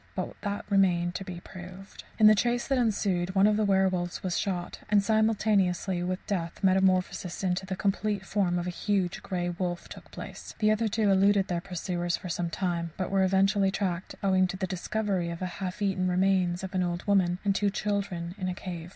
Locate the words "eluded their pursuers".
11.11-12.17